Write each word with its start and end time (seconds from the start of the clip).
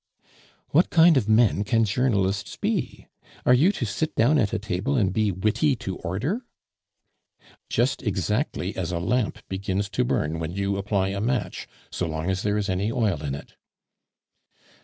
"What 0.69 0.89
kind 0.89 1.15
of 1.15 1.29
men 1.29 1.63
can 1.63 1.83
journalists 1.85 2.55
be? 2.55 3.05
Are 3.45 3.53
you 3.53 3.71
to 3.73 3.85
sit 3.85 4.15
down 4.15 4.39
at 4.39 4.51
a 4.51 4.57
table 4.57 4.97
and 4.97 5.13
be 5.13 5.31
witty 5.31 5.75
to 5.75 5.97
order?" 5.97 6.41
"Just 7.69 8.01
exactly 8.01 8.75
as 8.75 8.91
a 8.91 8.97
lamp 8.97 9.47
begins 9.47 9.89
to 9.89 10.03
burn 10.03 10.39
when 10.39 10.53
you 10.53 10.75
apply 10.77 11.09
a 11.09 11.21
match 11.21 11.67
so 11.91 12.07
long 12.07 12.31
as 12.31 12.41
there 12.41 12.57
is 12.57 12.67
any 12.67 12.91
oil 12.91 13.23
in 13.23 13.35
it." 13.35 13.55